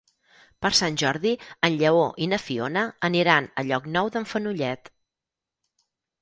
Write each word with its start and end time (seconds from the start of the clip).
Per 0.65 0.69
Sant 0.77 0.95
Jordi 1.01 1.33
en 1.67 1.75
Lleó 1.81 2.05
i 2.27 2.29
na 2.31 2.39
Fiona 2.45 2.87
aniran 3.11 3.49
a 3.53 3.65
Llocnou 3.69 4.11
d'en 4.17 4.27
Fenollet. 4.33 4.91